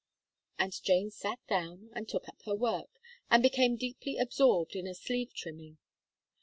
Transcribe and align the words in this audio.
And 0.57 0.73
Jane 0.81 1.11
sat 1.11 1.37
down, 1.47 1.91
and 1.93 2.09
took 2.09 2.27
up 2.27 2.41
her 2.45 2.55
work, 2.55 2.89
and 3.29 3.43
became 3.43 3.77
deeply 3.77 4.17
absorbed 4.17 4.75
in 4.75 4.87
a 4.87 4.95
sleeve 4.95 5.31
trimming. 5.35 5.77